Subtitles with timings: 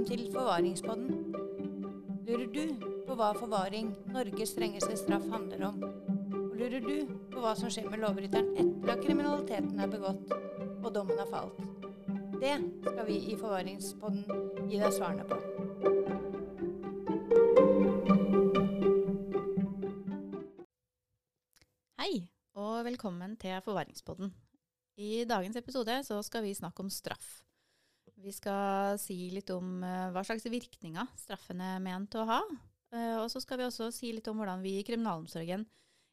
[0.00, 1.08] Velkommen til Forvaringspodden.
[2.24, 5.82] Lurer du på hva forvaring, Norges strengeste straff, handler om?
[6.38, 10.88] Og lurer du på hva som skjer med lovbryteren etter at kriminaliteten er begått og
[10.94, 11.60] dommen har falt?
[12.40, 12.54] Det
[12.86, 14.24] skal vi i Forvaringspodden
[14.70, 15.36] gi deg svarene på.
[22.00, 22.24] Hei,
[22.56, 24.32] og velkommen til Forvaringspodden.
[24.96, 27.42] I dagens episode så skal vi snakke om straff.
[28.20, 32.40] Vi skal si litt om eh, hva slags virkninger straffen er ment å ha.
[32.92, 35.64] Eh, og så skal vi også si litt om hvordan vi i kriminalomsorgen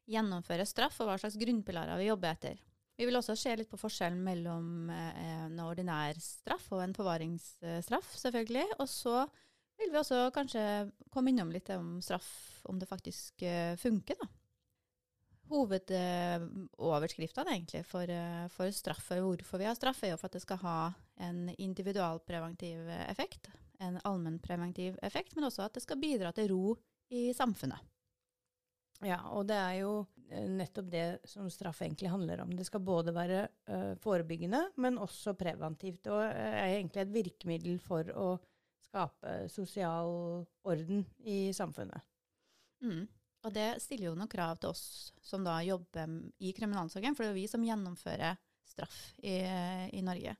[0.07, 2.61] gjennomfører straff, og hva slags grunnpilarer vi jobber etter.
[2.97, 8.15] Vi vil også se litt på forskjellen mellom eh, en ordinær straff og en forvaringsstraff,
[8.23, 8.79] selvfølgelig.
[8.79, 9.19] Og så
[9.77, 10.63] vil vi også kanskje
[11.13, 12.31] komme innom litt om straff,
[12.71, 13.43] om det faktisk
[13.83, 14.31] funker, da
[15.49, 20.37] hovedoverskriftene egentlig for, eh, for straff, og hvorfor vi har straff, er jo for at
[20.37, 20.79] det skal ha
[21.27, 23.43] en individualpreventiv effekt,
[23.79, 26.77] en allmennpreventiv effekt, men også at det skal bidra til ro
[27.13, 27.79] i samfunnet.
[29.05, 29.91] Ja, og det er jo
[30.31, 32.53] eh, nettopp det som straff egentlig handler om.
[32.57, 36.09] Det skal både være uh, forebyggende, men også preventivt.
[36.09, 38.31] Og er egentlig et virkemiddel for å
[38.87, 40.09] skape sosial
[40.65, 42.01] orden i samfunnet.
[42.81, 43.05] Mm.
[43.45, 47.29] Og det stiller jo noen krav til oss som da jobber i kriminalomsorgen, for det
[47.29, 49.37] er jo vi som gjennomfører straff i,
[49.93, 50.33] i Norge.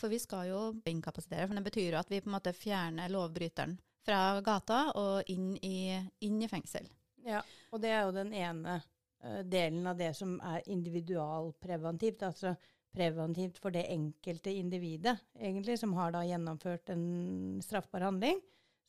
[0.00, 3.12] For vi skal jo inkapasitere, for det betyr jo at vi på en måte fjerner
[3.12, 5.92] lovbryteren fra gata og inn i,
[6.24, 6.88] inn i fengsel.
[7.26, 12.24] Ja, og det er jo den ene uh, delen av det som er individualpreventivt.
[12.24, 12.54] Altså
[12.90, 18.40] preventivt for det enkelte individet, egentlig, som har da gjennomført en straffbar handling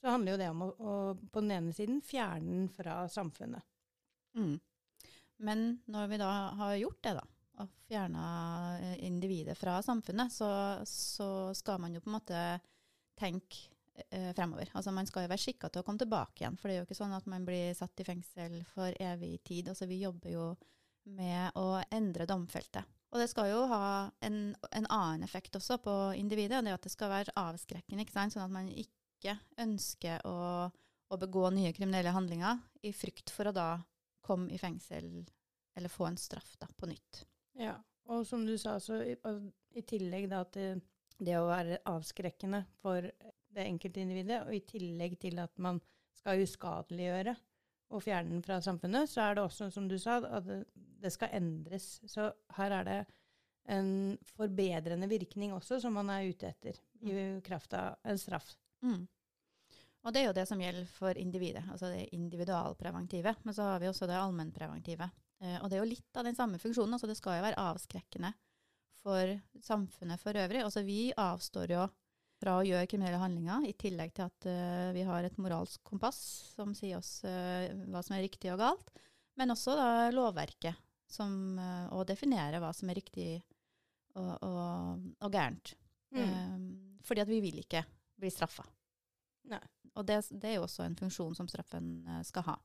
[0.01, 0.93] så handler jo det om å, å
[1.31, 3.65] på den ene siden fjerne den fra samfunnet.
[4.37, 4.55] Mm.
[5.45, 7.25] Men når vi da har gjort det, da,
[7.61, 8.25] og fjerna
[8.79, 10.49] eh, individet fra samfunnet, så,
[10.87, 12.41] så, skal man jo på en måte
[13.19, 13.67] tenke
[14.09, 14.71] eh, fremover.
[14.73, 16.57] Altså Man skal jo være skikka til å komme tilbake igjen.
[16.57, 19.69] For det er jo ikke sånn at man blir satt i fengsel for evig tid.
[19.73, 20.47] Altså Vi jobber jo
[21.09, 22.85] med å endre domfeltet.
[23.11, 23.85] Og det skal jo ha
[24.23, 28.05] en, en annen effekt også på individet, det er at det skal være avskrekkende.
[28.05, 28.31] ikke sant?
[28.31, 33.51] Sånn at man ikke ikke ønsker å, å, begå nye kriminelle handlinger i frykt for
[33.51, 33.69] å da
[34.25, 35.21] komme i fengsel
[35.77, 37.23] eller få en straff da, på nytt.
[37.61, 37.77] Ja,
[38.09, 39.13] og som du sa, så i,
[39.77, 40.81] i tillegg da til
[41.21, 43.05] det å være avskrekkende for
[43.51, 45.79] det enkelte individet, og i tillegg til at man
[46.17, 47.35] skal uskadeliggjøre
[47.91, 51.11] og fjerne den fra samfunnet, så er det også, som du sa, at det, det
[51.13, 51.93] skal endres.
[52.09, 52.99] Så her er det
[53.71, 57.41] en forbedrende virkning også som man er ute etter, i mm.
[57.45, 58.53] kraft av en straff.
[58.85, 59.01] Mm.
[60.01, 63.35] Og det er jo det som gjelder for individet, altså det individualpreventive.
[63.45, 65.09] Men så har vi også det allmennpreventive.
[65.41, 66.95] Eh, og det er jo litt av den samme funksjonen.
[66.97, 68.33] altså Det skal jo være avskrekkende
[69.01, 70.63] for samfunnet for øvrig.
[70.65, 71.85] Altså vi avstår jo
[72.41, 76.17] fra å gjøre kriminelle handlinger, i tillegg til at uh, vi har et moralsk kompass
[76.55, 78.89] som sier oss uh, hva som er riktig og galt.
[79.37, 83.27] Men også da lovverket, som, uh, definere definerer hva som er riktig
[84.17, 85.75] og, og, og gærent.
[86.11, 86.97] Mm.
[87.07, 87.85] fordi at vi vil ikke
[88.21, 88.65] blir straffa.
[89.97, 92.57] Og det, det, er jo også en funksjon som straffen eh, skal ha.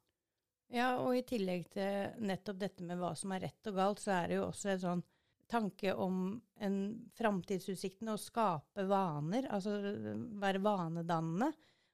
[0.74, 4.16] Ja, og i tillegg til nettopp dette med hva som er rett og galt, så
[4.16, 5.04] er det jo også en sånn
[5.46, 6.76] tanke om en
[7.14, 9.76] framtidsutsikten å skape vaner, altså
[10.42, 11.52] være vanedannende.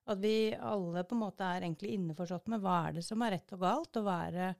[0.09, 3.37] At vi alle på en måte er egentlig innforstått med hva er det som er
[3.37, 4.51] rett og galt, og hva er det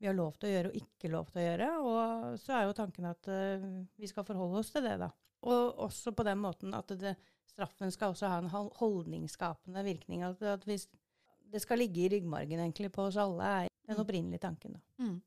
[0.00, 1.68] vi har lov til å gjøre og ikke lov til å gjøre.
[1.84, 3.64] Og så er jo tanken at uh,
[4.00, 5.10] vi skal forholde oss til det, da.
[5.50, 7.14] Og også på den måten at det,
[7.50, 10.24] straffen skal også ha en holdningsskapende virkning.
[10.26, 10.86] At, at hvis
[11.50, 14.02] det skal ligge i ryggmargen egentlig på oss alle, er den mm.
[14.04, 14.78] opprinnelige tanken.
[14.78, 15.04] Da.
[15.04, 15.18] Mm.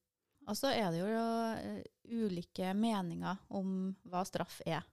[0.47, 4.83] Og så er det jo uh, ulike meninger om hva straff er.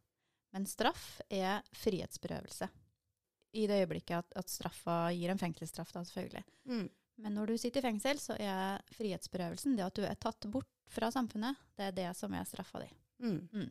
[0.55, 2.69] Men straff er frihetsberøvelse.
[3.59, 6.45] I det øyeblikket at, at straffa gir en fengselsstraff, da, selvfølgelig.
[6.71, 6.89] Mm.
[7.21, 10.71] Men når du sitter i fengsel, så er frihetsberøvelsen det at du er tatt bort
[10.91, 12.89] fra samfunnet, det er det som er straffa di.
[13.23, 13.71] Mm.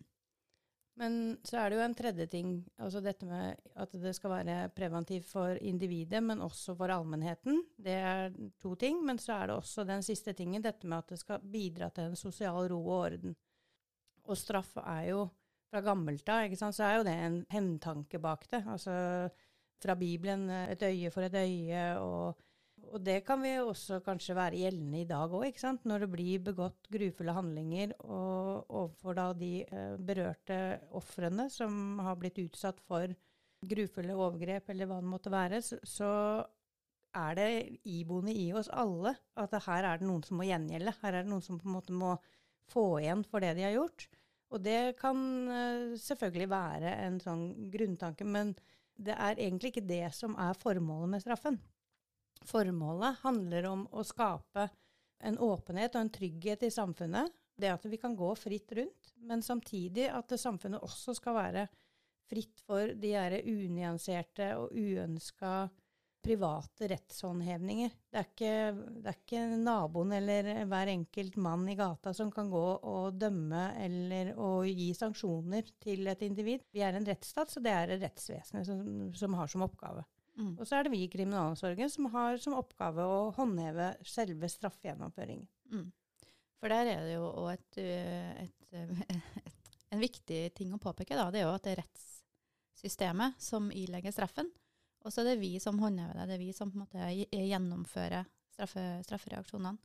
[1.00, 1.14] Men
[1.48, 5.30] så er det jo en tredje ting, altså dette med at det skal være preventivt
[5.30, 7.62] for individet, men også for allmennheten.
[7.80, 9.00] Det er to ting.
[9.08, 12.10] Men så er det også den siste tingen, dette med at det skal bidra til
[12.10, 13.38] en sosial ro og orden.
[14.28, 15.24] Og straff er jo
[15.70, 18.64] fra gammelt av, ikke sant, så er jo det en hevntanke bak det.
[18.68, 18.94] Altså
[19.80, 22.40] fra Bibelen et øye for et øye og
[22.94, 25.88] og det kan vi også kanskje være gjeldende i dag òg, ikke sant.
[25.88, 30.60] Når det blir begått grufulle handlinger og overfor da de eh, berørte
[30.98, 33.14] ofrene som har blitt utsatt for
[33.70, 36.12] grufulle overgrep eller hva det måtte være, så, så
[37.18, 37.50] er det
[37.90, 40.96] iboende i oss alle at her er det noen som må gjengjelde.
[41.02, 42.16] Her er det noen som på en måte må
[42.70, 44.08] få igjen for det de har gjort.
[44.50, 45.18] Og det kan
[45.50, 47.44] uh, selvfølgelig være en sånn
[47.74, 48.56] grunntanke, men
[49.00, 51.60] det er egentlig ikke det som er formålet med straffen.
[52.48, 54.70] Formålet handler om å skape
[55.20, 57.34] en åpenhet og en trygghet i samfunnet.
[57.60, 61.68] Det at vi kan gå fritt rundt, men samtidig at samfunnet også skal være
[62.30, 65.68] fritt for de her unyanserte og uønska
[66.24, 67.92] private rettshåndhevninger.
[68.12, 68.54] Det er, ikke,
[69.00, 73.70] det er ikke naboen eller hver enkelt mann i gata som kan gå og dømme
[73.80, 76.66] eller å gi sanksjoner til et individ.
[76.76, 78.84] Vi er en rettsstat, så det er rettsvesenet som,
[79.16, 80.04] som har som oppgave.
[80.40, 80.54] Mm.
[80.56, 85.48] Og så er det vi i kriminalomsorgen som har som oppgave å håndheve selve straffegjennomføringen.
[85.74, 85.90] Mm.
[86.60, 87.82] For der er det jo òg et,
[88.46, 88.72] et,
[89.50, 89.60] et,
[89.92, 91.28] en viktig ting å påpeke, da.
[91.32, 94.52] Det er jo at det er rettssystemet som ilegger straffen.
[95.06, 96.28] Og så er det vi som håndhever det.
[96.30, 99.78] Det er vi som på en måte gjennomfører straffe, straffereaksjonene.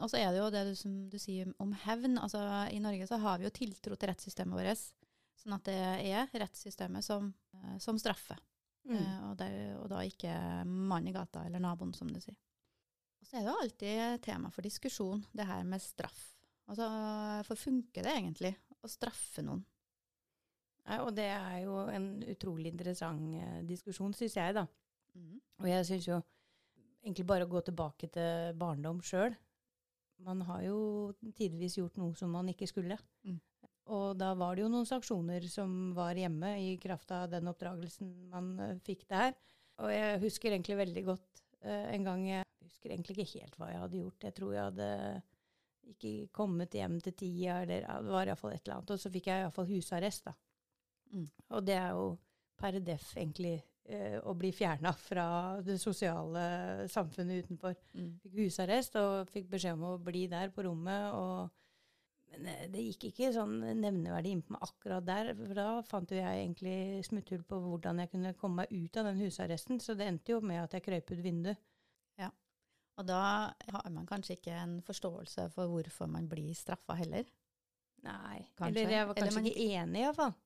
[0.00, 2.16] Og så er det jo det du, som du sier om hevn.
[2.20, 2.40] Altså,
[2.72, 4.84] I Norge så har vi jo tiltro til rettssystemet vårt.
[5.40, 8.40] Sånn at det er rettssystemet som, eh, som straffer.
[8.88, 8.96] Mm.
[8.96, 12.36] Uh, og, der, og, da ikke mann i gata eller naboen, som du sier.
[13.20, 16.22] Og så er det alltid tema for diskusjon, det her med straff.
[16.70, 16.86] Altså,
[17.48, 19.62] For funker det egentlig å straffe noen?
[20.86, 24.64] Ja, og det er jo en utrolig interessant uh, diskusjon, syns jeg, da.
[25.14, 25.36] Mm.
[25.60, 26.18] Og jeg syns jo
[27.04, 29.36] egentlig bare å gå tilbake til barndom sjøl.
[30.24, 30.80] Man har jo
[31.36, 32.98] tidvis gjort noe som man ikke skulle.
[33.24, 33.38] Mm.
[33.90, 38.12] Og da var det jo noen sanksjoner som var hjemme i kraft av den oppdragelsen
[38.30, 39.34] man uh, fikk der.
[39.80, 43.70] Og jeg husker egentlig veldig godt uh, en gang Jeg husker egentlig ikke helt hva
[43.72, 44.28] jeg hadde gjort.
[44.28, 44.90] Jeg tror jeg hadde
[45.90, 48.94] ikke kommet hjem til tida, eller det var iallfall et eller annet.
[48.94, 50.36] Og så fikk jeg iallfall husarrest, da.
[51.10, 51.26] Mm.
[51.56, 52.06] Og det er jo
[52.60, 53.56] per def egentlig
[53.90, 55.26] uh, å bli fjerna fra
[55.66, 56.44] det sosiale
[56.92, 57.74] samfunnet utenfor.
[57.96, 58.12] Mm.
[58.22, 61.10] Fikk husarrest og fikk beskjed om å bli der på rommet.
[61.10, 61.56] og
[62.30, 65.32] men eh, det gikk ikke sånn nevneverdig inn på meg akkurat der.
[65.38, 69.10] For da fant jo jeg egentlig smutthull på hvordan jeg kunne komme meg ut av
[69.10, 69.82] den husarresten.
[69.82, 71.60] Så det endte jo med at jeg krøp ut vinduet.
[72.20, 72.30] Ja.
[73.00, 77.26] Og da har man kanskje ikke en forståelse for hvorfor man blir straffa heller?
[78.06, 78.38] Nei.
[78.56, 78.70] Kanskje.
[78.70, 80.36] Eller jeg var kanskje ikke enig, iallfall.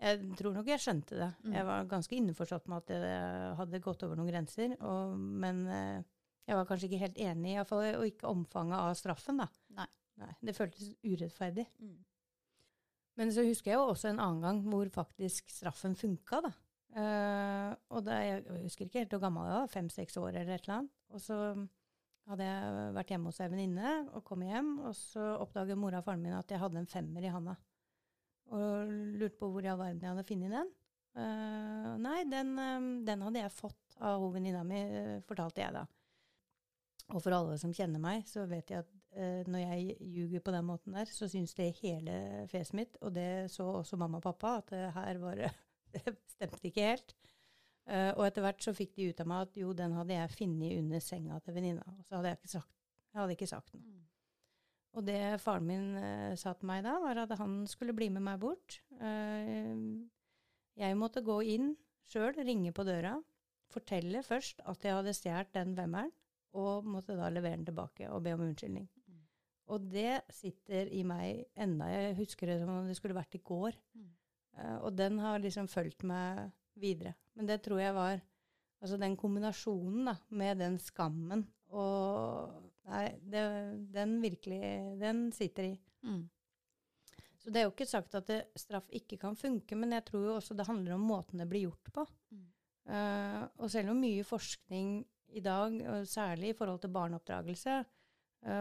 [0.00, 1.28] Jeg tror nok jeg skjønte det.
[1.44, 1.54] Mm.
[1.56, 3.14] Jeg var ganske innforstått med at det
[3.60, 4.74] hadde gått over noen grenser.
[4.80, 5.98] Og, men eh,
[6.48, 9.48] jeg var kanskje ikke helt enig, iallfall, og ikke omfanget av straffen, da.
[10.20, 10.32] Nei.
[10.44, 11.66] Det føltes urettferdig.
[11.80, 11.98] Mm.
[13.20, 16.52] Men så husker jeg jo også en annen gang hvor faktisk straffen funka, da.
[16.90, 20.64] Uh, og da, jeg husker ikke helt hvor gammel jeg var, fem-seks år eller et
[20.64, 20.96] eller annet.
[21.14, 21.36] Og så
[22.30, 26.06] hadde jeg vært hjemme hos ei venninne og kom hjem, og så oppdaget mora og
[26.06, 27.56] faren min at jeg hadde en femmer i handa.
[28.50, 28.90] Og
[29.20, 30.74] lurte på hvor i all verden jeg hadde funnet den.
[31.10, 34.82] Uh, nei, den, um, den, hadde jeg fått av venninna mi,
[35.26, 35.84] fortalte jeg da.
[37.10, 40.54] Og for alle som kjenner meg, så vet jeg at eh, når jeg ljuger på
[40.54, 44.26] den måten der, så syns det hele fjeset mitt, og det så også mamma og
[44.28, 45.44] pappa, at det her var
[45.90, 47.16] Det stemte ikke helt.
[47.90, 50.36] Eh, og etter hvert så fikk de ut av meg at jo, den hadde jeg
[50.36, 51.86] funnet under senga til venninna.
[51.98, 52.70] Og så hadde jeg ikke sagt,
[53.10, 53.82] jeg hadde ikke sagt den.
[53.82, 54.04] Mm.
[54.98, 58.24] Og det faren min eh, sa til meg da, var at han skulle bli med
[58.26, 58.80] meg bort.
[58.98, 60.06] Uh,
[60.78, 61.74] jeg måtte gå inn
[62.10, 63.16] sjøl, ringe på døra,
[63.70, 66.10] fortelle først at jeg hadde stjålet den vemmeren
[66.58, 68.88] og måtte da levere den tilbake og be om unnskyldning.
[69.70, 71.88] Og det sitter i meg enda.
[71.92, 73.76] Jeg husker det som om det skulle vært i går.
[73.94, 74.08] Mm.
[74.58, 76.50] Uh, og den har liksom fulgt meg
[76.80, 77.14] videre.
[77.38, 78.26] Men det tror jeg var
[78.80, 81.42] Altså den kombinasjonen da, med den skammen
[81.76, 82.54] og
[82.88, 83.42] Nei, det,
[83.92, 84.60] den virkelig
[84.98, 85.74] Den sitter i.
[86.02, 86.22] Mm.
[87.40, 90.24] Så det er jo ikke sagt at det, straff ikke kan funke, men jeg tror
[90.24, 92.06] jo også det handler om måten det blir gjort på.
[92.32, 92.48] Mm.
[92.90, 94.90] Uh, og selv om mye forskning
[95.36, 95.76] i dag,
[96.08, 97.76] særlig i forhold til barneoppdragelse,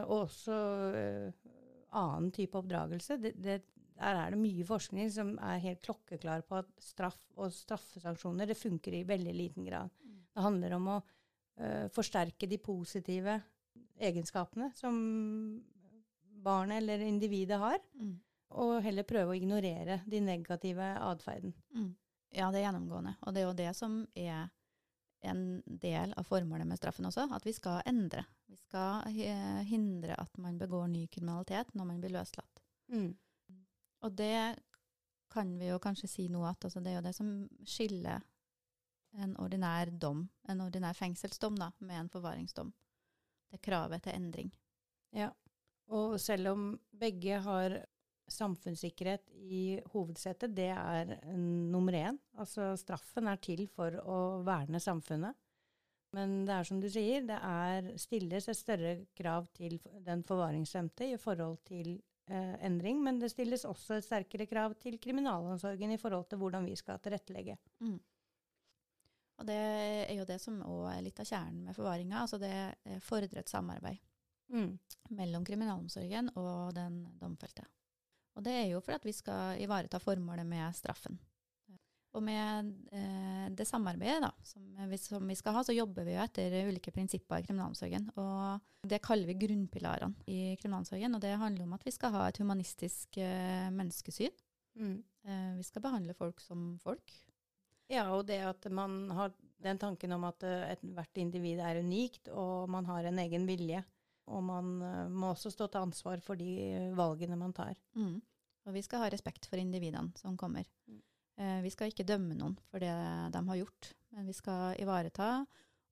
[0.06, 0.56] og også
[1.00, 1.52] eh,
[1.96, 3.18] annen type oppdragelse.
[3.22, 3.60] Det, det,
[4.00, 8.60] der er det mye forskning som er helt klokkeklar på at straff og straffesanksjoner det
[8.60, 9.92] funker i veldig liten grad.
[10.04, 10.20] Mm.
[10.34, 13.40] Det handler om å uh, forsterke de positive
[14.00, 14.96] egenskapene som
[16.40, 18.14] barnet eller individet har, mm.
[18.64, 21.52] og heller prøve å ignorere de negative atferden.
[21.76, 21.92] Mm.
[22.38, 23.18] Ja, det er gjennomgående.
[23.26, 24.48] Og det er jo det som er
[25.28, 28.24] en del av formålet med straffen også, at vi skal endre.
[28.50, 29.06] Vi skal
[29.70, 32.64] hindre at man begår ny kriminalitet når man blir løslatt.
[32.90, 33.12] Mm.
[34.06, 34.58] Og det
[35.30, 37.30] kan vi jo kanskje si noe at altså det er jo det som
[37.68, 38.24] skiller
[39.22, 42.72] en ordinær dom, en ordinær fengselsdom, da, med en forvaringsdom.
[43.50, 44.52] Det er kravet til endring.
[45.18, 45.30] Ja,
[45.90, 47.80] og selv om begge har
[48.30, 52.20] samfunnssikkerhet i hovedsetet, det er nummer én.
[52.38, 55.38] Altså straffen er til for å verne samfunnet.
[56.18, 61.12] Men det er som du sier, det er, stilles et større krav til den forvaringsdømte
[61.14, 61.92] i forhold til
[62.32, 66.66] eh, endring, men det stilles også et sterkere krav til kriminalomsorgen i forhold til hvordan
[66.66, 67.60] vi skal tilrettelegge.
[67.86, 68.00] Mm.
[69.40, 69.56] Og det
[70.10, 72.26] er jo det som òg er litt av kjernen med forvaringa.
[72.26, 74.06] Altså det fordrer fordret samarbeid
[74.50, 74.80] Mm.
[75.14, 77.66] mellom kriminalomsorgen og den domfelte.
[78.38, 81.20] Og det er jo for at vi skal ivareta formålet med straffen.
[82.18, 86.16] Og med eh, det samarbeidet da, som vi, som vi skal ha, så jobber vi
[86.16, 88.08] jo etter ulike prinsipper i kriminalomsorgen.
[88.18, 91.14] Og det kaller vi grunnpilarene i kriminalomsorgen.
[91.16, 94.34] Og det handler om at vi skal ha et humanistisk eh, menneskesyn.
[94.80, 94.96] Mm.
[95.28, 97.14] Eh, vi skal behandle folk som folk.
[97.90, 102.30] Ja, og det at man har den tanken om at eh, ethvert individ er unikt,
[102.34, 103.84] og man har en egen vilje.
[104.30, 107.78] Og man eh, må også stå til ansvar for de valgene man tar.
[107.98, 108.18] Mm.
[108.66, 110.66] Og vi skal ha respekt for individene som kommer.
[110.90, 111.02] Mm.
[111.40, 112.92] Eh, vi skal ikke dømme noen for det
[113.34, 115.32] de har gjort, men vi skal ivareta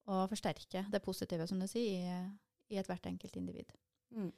[0.07, 3.71] og forsterke det positive, som du sier, i, i ethvert enkelt individ.
[4.15, 4.31] Mm.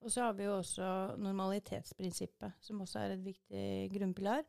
[0.00, 4.46] Og så har vi jo også normalitetsprinsippet, som også er et viktig grunnpilar.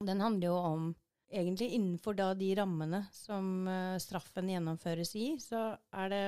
[0.00, 0.86] Den handler jo om
[1.30, 6.24] egentlig innenfor da de rammene som eh, straffen gjennomføres i, så er det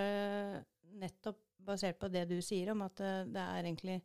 [1.00, 3.98] nettopp basert på det du sier om at eh, det er egentlig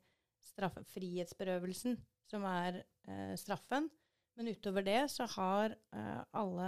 [0.45, 1.97] straff, frihetsberøvelsen
[2.31, 3.91] som er eh, straffen.
[4.38, 6.67] Men utover det så har uh, alle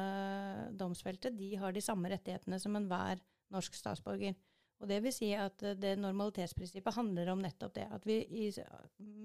[0.77, 3.21] domsfelte de har de samme rettighetene som enhver
[3.53, 4.33] norsk statsborger.
[4.79, 7.87] Og det vil si at eh, det normalitetsprinsippet handler om nettopp det.
[7.91, 8.45] At vi i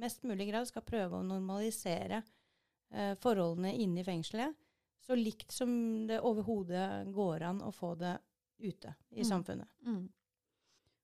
[0.01, 4.61] mest mulig grad skal prøve å normalisere uh, forholdene inne i fengselet
[5.05, 5.71] så likt som
[6.09, 8.17] det overhodet går an å få det
[8.59, 9.29] ute i Mm.
[9.29, 9.69] samfunnet.
[9.87, 10.09] Mm.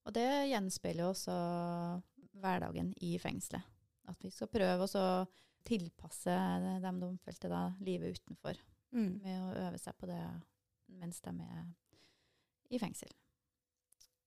[0.07, 1.35] Og det gjenspeiler jo også
[2.41, 3.63] hverdagen i fengselet.
[4.09, 5.27] At vi skal prøve å
[5.67, 6.35] tilpasse
[6.83, 8.59] de domfelte da, livet utenfor,
[8.91, 9.21] Mm.
[9.23, 10.23] med å øve seg på det
[10.99, 11.67] mens de er
[12.75, 13.13] i fengsel.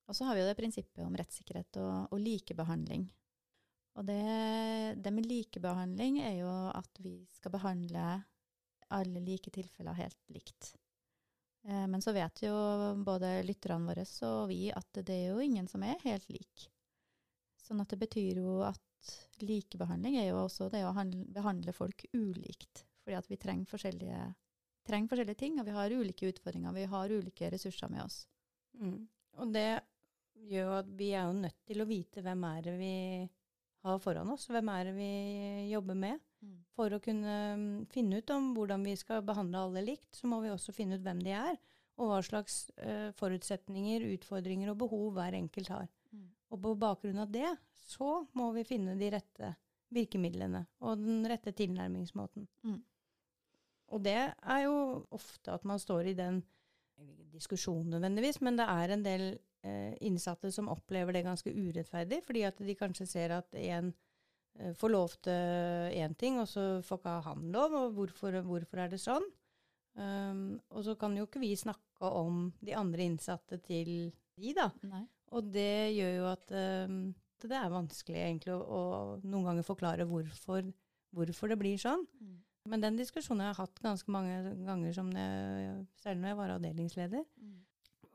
[0.08, 3.10] Og så har vi jo det prinsippet om rettssikkerhet og, og likebehandling.
[4.00, 4.22] Og det,
[5.04, 8.06] det med likebehandling er jo at vi skal behandle
[8.94, 10.74] alle like tilfeller helt likt.
[11.68, 12.54] Eh, men så vet jo
[13.06, 16.68] både lytterne våre og vi at det er jo ingen som er helt lik.
[17.64, 18.82] Sånn at det betyr jo at
[19.44, 22.86] likebehandling er jo også det å handle, behandle folk ulikt.
[23.04, 24.20] Fordi at vi trenger forskjellige,
[24.88, 26.76] trenger forskjellige ting, og vi har ulike utfordringer.
[26.76, 28.24] Vi har ulike ressurser med oss.
[28.80, 29.02] Mm.
[29.44, 29.70] Og det
[30.50, 32.94] gjør at vi er jo nødt til å vite hvem er det vi
[33.84, 35.12] har foran oss, hvem er det vi
[35.74, 36.22] jobber med.
[36.76, 40.42] For å kunne mm, finne ut om hvordan vi skal behandle alle likt, så må
[40.44, 41.60] vi også finne ut hvem de er,
[42.00, 45.92] og hva slags uh, forutsetninger, utfordringer og behov hver enkelt har.
[46.54, 47.50] Og på bakgrunn av det
[47.84, 49.54] så må vi finne de rette
[49.94, 52.48] virkemidlene og den rette tilnærmingsmåten.
[52.66, 52.82] Mm.
[53.94, 54.76] Og det er jo
[55.14, 56.42] ofte at man står i den
[57.34, 59.26] diskusjonen nødvendigvis, men det er en del
[59.66, 63.92] eh, innsatte som opplever det ganske urettferdig, fordi at de kanskje ser at en
[64.60, 68.86] eh, får lov til én ting, og så får ikke han lov, og hvorfor, hvorfor
[68.86, 69.26] er det sånn?
[69.94, 74.10] Um, og så kan jo ikke vi snakke om de andre innsatte til
[74.42, 74.72] de, da.
[74.90, 75.04] Nei.
[75.34, 76.56] Og det gjør jo at
[76.88, 76.98] um,
[77.44, 78.82] det er vanskelig egentlig å, å
[79.26, 80.70] noen ganger forklare hvorfor,
[81.16, 82.06] hvorfor det blir sånn.
[82.22, 82.38] Mm.
[82.72, 86.40] Men den diskusjonen jeg har jeg hatt ganske mange ganger, som jeg, selv når jeg
[86.40, 87.26] var avdelingsleder.
[87.42, 87.58] Mm.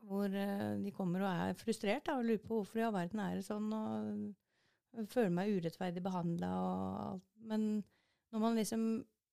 [0.09, 3.21] Hvor eh, de kommer og er frustrert da, og lurer på hvorfor i all verden
[3.21, 7.27] er det sånn, og føler meg urettferdig behandla og alt.
[7.51, 7.67] Men
[8.33, 8.87] når man liksom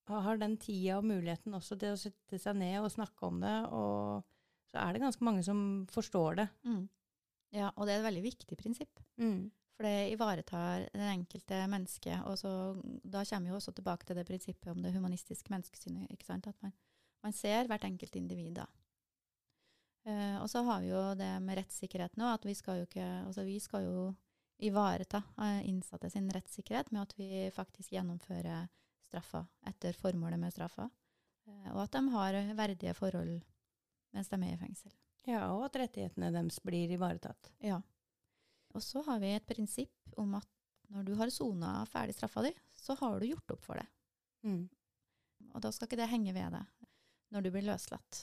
[0.07, 3.57] har den tida og muligheten også til å sette seg ned og snakke om det,
[3.73, 4.21] og
[4.71, 5.59] så er det ganske mange som
[5.91, 6.47] forstår det.
[6.69, 6.85] Mm.
[7.57, 9.01] Ja, og det er et veldig viktig prinsipp.
[9.77, 12.25] For det ivaretar det enkelte mennesket.
[12.29, 12.51] Og så,
[13.05, 16.11] da kommer vi også tilbake til det prinsippet om det humanistiske menneskesynet.
[16.13, 16.49] ikke sant?
[16.49, 16.73] At man,
[17.25, 18.67] man ser hvert enkelt individ da.
[20.07, 23.07] Uh, og så har vi jo det med rettssikkerhet nå, at vi skal jo ikke
[23.27, 24.03] altså vi skal jo
[24.63, 28.69] ivareta eh, innsatte sin rettssikkerhet med at vi faktisk gjennomfører
[29.05, 30.89] straffa etter formålet med straffa.
[31.49, 33.35] Eh, og at de har verdige forhold
[34.15, 34.95] mens de er i fengsel.
[35.27, 37.51] Ja, og at rettighetene deres blir ivaretatt.
[37.65, 37.81] Ja.
[38.77, 40.47] Og så har vi et prinsipp om at
[40.95, 43.87] når du har sona ferdig straffa di, så har du gjort opp for det.
[45.55, 46.87] Og da skal ikke det henge ved deg
[47.35, 48.21] når du blir løslatt.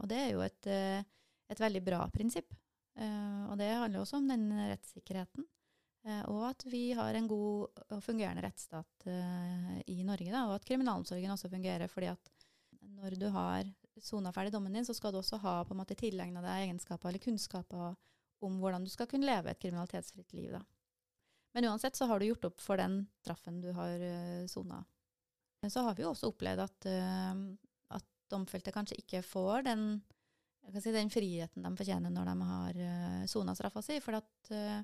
[0.00, 1.04] Og det er jo et, eh,
[1.52, 2.54] et veldig bra prinsipp.
[2.96, 5.44] Eh, Og det handler også om den rettssikkerheten.
[6.04, 9.06] Eh, Og at vi har en god og fungerende rettsstat
[9.86, 11.88] i Norge, da, og at kriminalomsorgen også fungerer.
[11.88, 12.30] fordi at
[12.80, 13.64] når du har
[14.00, 17.10] sona ferdig dommen din, så skal du også ha på en måte tilegna deg egenskaper
[17.10, 17.92] eller kunnskaper
[18.42, 20.54] om hvordan du skal kunne leve et kriminalitetsfritt liv.
[20.54, 20.62] Da.
[21.52, 24.82] Men uansett så har du gjort opp for den straffen du har uh, sona.
[25.70, 27.42] Så har vi jo også opplevd at, eh,
[27.94, 29.84] at domfelte kanskje ikke får den,
[30.74, 34.00] si, den friheten de fortjener når de har uh, sona straffa si.
[34.02, 34.80] For at eh,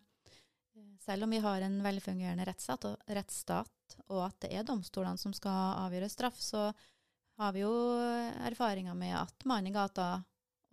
[1.03, 5.35] selv om vi har en velfungerende rettsstat og, rettsstat, og at det er domstolene som
[5.35, 6.69] skal avgjøre straff, så
[7.39, 7.73] har vi jo
[8.49, 10.19] erfaringer med at mannen i gata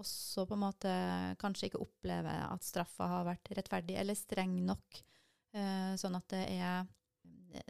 [0.02, 0.94] også på en måte
[1.40, 5.02] kanskje ikke opplever at straffa har vært rettferdig eller streng nok.
[5.56, 6.84] Eh, sånn at det er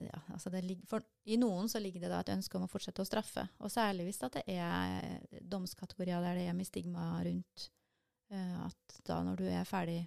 [0.02, 2.70] ja, altså det ligger, for, I noen så ligger det da et ønske om å
[2.72, 7.68] fortsette å straffe, og særlig hvis det er domskategorier der det er mye stigma rundt.
[8.34, 10.00] Eh, at da når du er ferdig,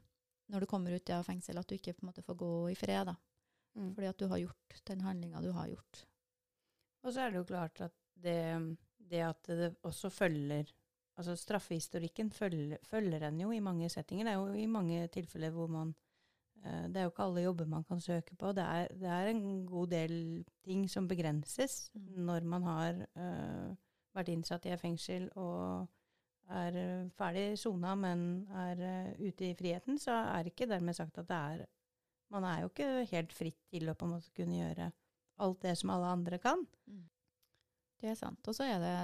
[0.51, 2.77] når du kommer ut av fengsel, at du ikke på en måte får gå i
[2.79, 3.13] fred.
[3.13, 3.15] da.
[3.79, 3.93] Mm.
[3.95, 6.05] Fordi at du har gjort den handlinga du har gjort.
[7.05, 8.77] Og så er det jo klart at det,
[9.11, 10.73] det at det også følger
[11.19, 14.25] Altså straffehistorikken følger, følger en jo i mange settinger.
[14.25, 15.95] Det er jo i mange tilfeller hvor man
[16.65, 18.53] eh, Det er jo ikke alle jobber man kan søke på.
[18.53, 22.01] Det er, det er en god del ting som begrenses mm.
[22.23, 23.75] når man har uh,
[24.15, 25.89] vært innsatt i et fengsel og
[26.49, 31.19] er ferdig sona, men er uh, ute i friheten, så er det ikke dermed sagt
[31.19, 31.67] at det er
[32.31, 34.91] Man er jo ikke helt fritt til å på en måte kunne gjøre
[35.41, 36.67] alt det som alle andre kan.
[36.87, 37.07] Mm.
[37.99, 38.41] Det er sant.
[38.47, 38.97] Og så er det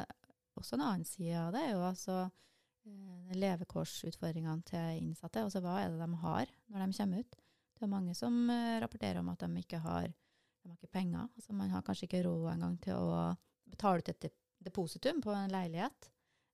[0.58, 5.42] også en annen side av det, er jo altså eh, levekårsutfordringene til innsatte.
[5.42, 7.40] Altså hva er det de har når de kommer ut?
[7.74, 11.26] Det er mange som eh, rapporterer om at de ikke har, de har ikke penger.
[11.34, 13.22] Altså man har kanskje ikke råd engang til å
[13.70, 14.30] betale ut et
[14.64, 16.10] depositum på en leilighet.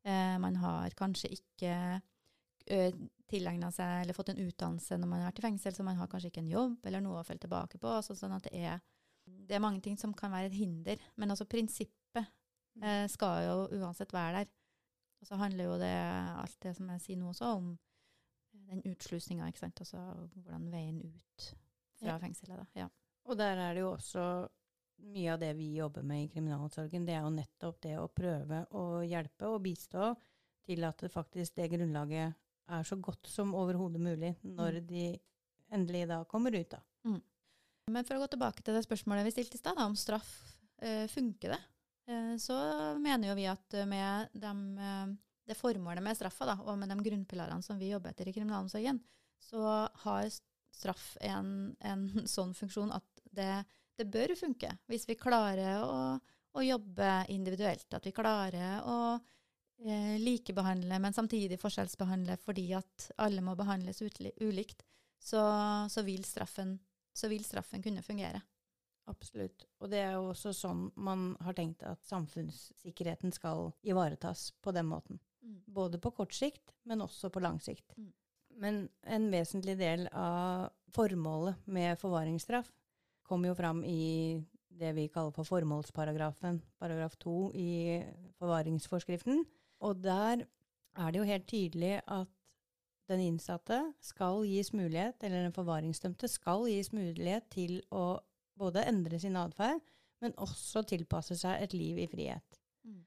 [0.09, 1.75] Eh, man har kanskje ikke
[2.67, 6.01] eh, tilegna seg eller fått en utdannelse når man har vært i fengsel, så man
[6.01, 7.93] har kanskje ikke en jobb eller noe å følge tilbake på.
[8.01, 8.81] Altså sånn at det er,
[9.27, 11.03] det er mange ting som kan være et hinder.
[11.21, 12.83] Men altså prinsippet Mm.
[12.87, 14.53] eh, skal jo uansett være der.
[15.21, 15.97] Og så handler jo det,
[16.41, 17.75] alt det som jeg sier nå også, om
[18.71, 19.83] den utslusninga, ikke sant.
[19.83, 20.01] Altså
[20.35, 21.51] hvordan veien ut
[22.01, 22.19] fra ja.
[22.23, 22.87] fengselet, da.
[22.87, 22.89] Ja.
[23.29, 24.25] Og der er det jo også
[25.11, 28.65] mye av det vi jobber med i kriminalomsorgen, det er jo nettopp det å prøve
[28.77, 30.13] å hjelpe og bistå
[30.67, 32.37] til at det faktisk det grunnlaget
[32.71, 34.87] er så godt som overhodet mulig når mm.
[34.91, 35.05] de
[35.75, 36.77] endelig da kommer ut.
[36.77, 36.83] da.
[37.09, 37.21] Mm.
[37.91, 40.31] Men for å gå tilbake til det spørsmålet vi stilte i stad, om straff,
[40.83, 41.61] eh, funker det?
[42.11, 42.59] Eh, så
[42.99, 45.11] mener jo vi at med de, eh,
[45.47, 48.99] det formålet med straffa, da, og med de grunnpilarene som vi jobber etter i kriminalomsorgen,
[49.41, 49.63] så
[50.05, 50.31] har
[50.75, 53.53] straff en, en sånn funksjon at det,
[53.99, 54.73] det, bør funke.
[54.91, 56.19] Hvis vi klarer å,
[56.53, 63.45] å jobbe individuelt, at vi klarer å eh, likebehandle, men samtidig forskjellsbehandle fordi at alle
[63.45, 64.83] må behandles ulikt,
[65.21, 65.43] så,
[65.93, 66.79] så, vil straffen,
[67.13, 68.41] så vil straffen kunne fungere.
[69.09, 69.65] Absolutt.
[69.81, 74.91] Og det er jo også sånn man har tenkt at samfunnssikkerheten skal ivaretas på den
[74.91, 75.21] måten.
[75.41, 75.61] Mm.
[75.67, 77.97] Både på kort sikt, men også på lang sikt.
[77.97, 78.11] Mm.
[78.61, 82.69] Men en vesentlig del av formålet med forvaringsstraff
[83.27, 84.41] kom jo fram i
[84.81, 87.71] det vi kaller for formålsparagrafen, paragraf 2 i
[88.41, 89.45] forvaringsforskriften.
[89.87, 90.45] Og der
[90.97, 92.31] er det jo helt tydelig at
[93.11, 98.21] den innsatte skal gis mulighet, eller den forvaringsdømte skal gis mulighet til å
[98.61, 99.81] både endre sin atferd,
[100.21, 102.61] men også tilpasse seg et liv i frihet.
[102.85, 103.01] Mm.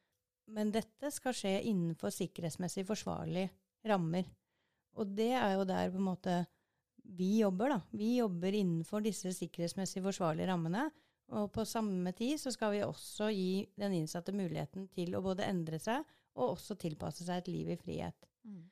[0.58, 3.52] Men dette skal skje innenfor sikkerhetsmessig forsvarlige
[3.88, 4.28] rammer.
[4.98, 6.42] Og det er jo der på en måte
[7.04, 7.80] vi jobber, da.
[7.92, 10.88] Vi jobber innenfor disse sikkerhetsmessig forsvarlige rammene.
[11.34, 15.48] Og på samme tid så skal vi også gi den innsatte muligheten til å både
[15.48, 18.30] endre seg og også tilpasse seg et liv i frihet.
[18.48, 18.64] Mm.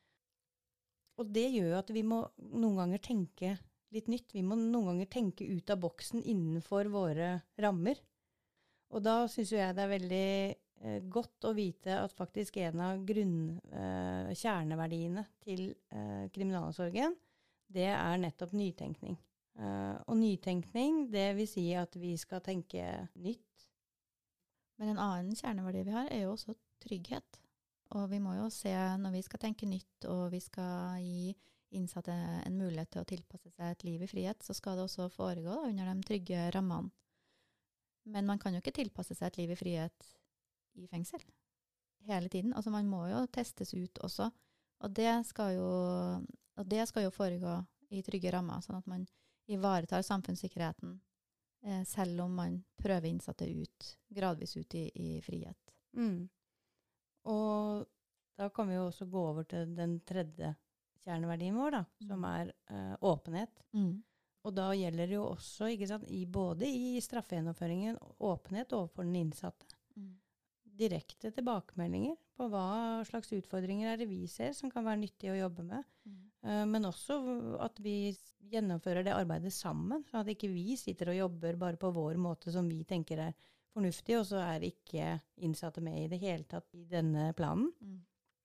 [1.21, 3.55] Og det gjør jo at vi må noen ganger tenke
[3.95, 4.33] litt nytt.
[4.35, 7.99] Vi må noen ganger tenke ut av boksen innenfor våre rammer.
[8.91, 13.03] Og da syns jeg det er veldig eh, godt å vite at faktisk en av
[13.07, 17.15] grunn, eh, kjerneverdiene til eh, kriminalomsorgen,
[17.71, 19.15] det er nettopp nytenkning.
[19.59, 22.83] Eh, og nytenkning, det vil si at vi skal tenke
[23.15, 23.67] nytt.
[24.79, 27.39] Men en annen kjerneverdi vi har, er jo også trygghet.
[27.95, 31.33] Og vi må jo se, når vi skal tenke nytt og vi skal gi
[31.71, 35.09] innsatte en mulighet til å tilpasse seg et liv i frihet, så skal det også
[35.13, 36.91] foregå da, under de trygge rammene.
[38.11, 40.07] Men man kan jo ikke tilpasse seg et liv i frihet
[40.81, 41.21] i fengsel
[42.07, 42.53] hele tiden.
[42.57, 44.31] Altså man må jo testes ut også.
[44.81, 45.69] Og det skal jo,
[46.65, 47.59] det skal jo foregå
[47.93, 49.05] i trygge rammer, sånn at man
[49.51, 50.95] ivaretar samfunnssikkerheten
[51.65, 55.75] eh, selv om man prøver innsatte ut, gradvis ut i, i frihet.
[55.97, 56.23] Mm.
[57.29, 57.85] Og
[58.39, 60.55] da kan vi jo også gå over til den tredje
[61.05, 62.31] kjerneverdien vår, da, som mm.
[62.31, 63.61] er uh, åpenhet.
[63.77, 63.93] Mm.
[64.41, 69.69] Og da gjelder det jo også, sant, i, både i straffegjennomføringen, åpenhet overfor den innsatte.
[69.95, 70.15] Mm.
[70.81, 72.65] Direkte tilbakemeldinger på hva
[73.05, 75.87] slags utfordringer er det vi ser som kan være nyttig å jobbe med.
[76.09, 76.19] Mm.
[76.47, 77.19] Uh, men også
[77.61, 78.13] at vi
[78.51, 82.53] gjennomfører det arbeidet sammen, sånn at ikke vi sitter og jobber bare på vår måte
[82.53, 83.35] som vi tenker er
[83.71, 87.69] fornuftig, og så er ikke innsatte med i det hele tatt i denne planen.
[87.79, 87.99] Mm.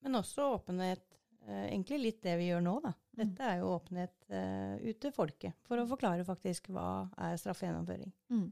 [0.06, 1.15] Men også åpenhet
[1.46, 2.92] egentlig litt det vi gjør nå, da.
[2.92, 3.18] Mm.
[3.22, 5.90] Dette er jo åpenhet uh, ut til folket, for å mm.
[5.94, 8.12] forklare faktisk hva er straffegjennomføring.
[8.34, 8.46] Mm.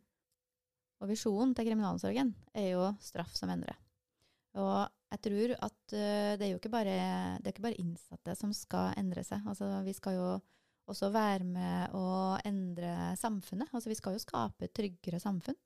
[1.02, 3.76] Og visjonen til kriminalomsorgen er jo straff som endrer.
[4.54, 6.96] Og jeg tror at uh, det er jo ikke bare,
[7.40, 9.44] det er ikke bare innsatte som skal endre seg.
[9.50, 10.28] Altså, vi skal jo
[10.90, 12.06] også være med å
[12.44, 13.72] endre samfunnet.
[13.72, 15.58] Altså, vi skal jo skape et tryggere samfunn.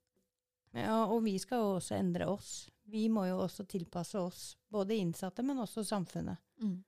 [0.77, 2.69] Ja, og vi skal jo også endre oss.
[2.89, 6.41] Vi må jo også tilpasse oss, både innsatte, men også samfunnet.
[6.63, 6.79] Mm.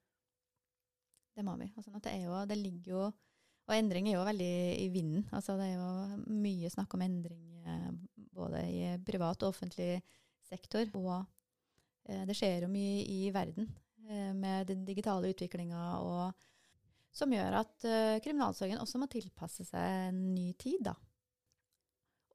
[1.37, 1.71] Det må vi.
[1.77, 3.03] Altså, det, jo, det, ligger jo
[3.71, 5.27] Og endring er jo veldig i vinden.
[5.37, 7.90] Altså, det er jo mye snakk om endring eh,
[8.35, 10.01] både i privat og offentlig
[10.49, 10.88] sektor.
[10.99, 11.12] Og
[12.09, 13.69] eh, det skjer jo mye i verden
[14.09, 15.85] eh, med den digitale utviklinga
[17.11, 17.85] som gjør at
[18.23, 20.79] kriminalomsorgen også må tilpasse seg en ny tid.
[20.87, 20.95] da.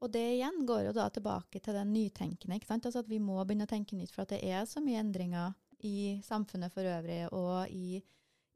[0.04, 2.58] Og det igjen går jo da tilbake til den nytenkende.
[2.58, 2.86] ikke sant?
[2.86, 5.54] Altså At vi må begynne å tenke nytt, for at det er så mye endringer
[5.86, 8.02] i samfunnet for øvrig, og i,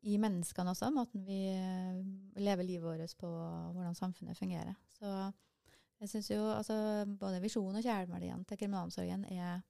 [0.09, 2.01] i menneskene også, måten vi eh,
[2.41, 3.29] lever livet vårt på,
[3.75, 4.75] hvordan samfunnet fungerer.
[4.97, 5.11] Så
[6.01, 6.77] jeg syns jo altså
[7.21, 9.61] både visjonen og kjerneverdiene til kriminalomsorgen er,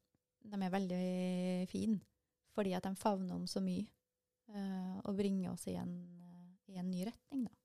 [0.47, 1.07] de er veldig
[1.71, 1.99] fine,
[2.55, 3.89] fordi at de favner om så mye,
[4.55, 5.97] uh, og bringer oss i en,
[6.71, 7.57] i en ny retning, da.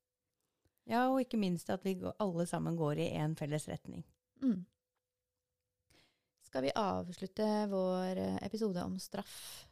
[0.85, 4.03] Ja, og ikke minst at vi alle sammen går i én felles retning.
[4.41, 4.65] Mm.
[6.45, 9.65] Skal vi avslutte vår eh, episode om straff?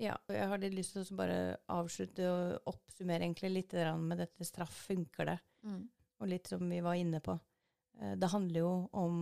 [0.00, 1.38] Ja, og jeg har litt lyst til å bare
[1.70, 5.82] avslutte og oppsummere egentlig litt med dette straff funker det, mm.
[6.18, 7.36] og litt som vi var inne på.
[8.00, 9.18] Eh, det handler jo om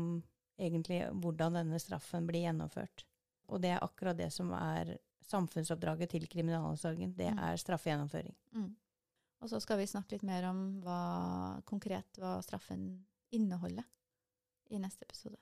[0.57, 3.05] egentlig hvordan denne straffen blir gjennomført.
[3.53, 4.97] Og det er akkurat det som er
[5.29, 7.13] samfunnsoppdraget til kriminalomsorgen.
[7.19, 7.43] Det mm.
[7.51, 8.35] er straffegjennomføring.
[8.57, 8.71] Mm.
[9.43, 11.01] Og så skal vi snakke litt mer om hva,
[11.69, 12.87] konkret hva straffen
[13.35, 13.85] inneholder
[14.73, 15.41] i neste episode.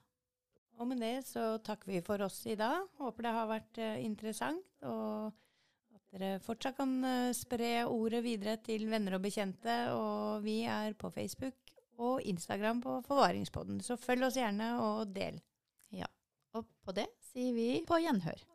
[0.81, 2.87] Og med det så takker vi for oss i dag.
[3.01, 5.29] Håper det har vært uh, interessant, og
[5.93, 9.77] at dere fortsatt kan uh, spre ordet videre til venner og bekjente.
[9.93, 15.37] Og vi er på Facebook og Instagram på Forvaringspodden, så følg oss gjerne og del.
[15.93, 16.09] Ja.
[16.57, 18.50] Og på det sier vi på gjenhør.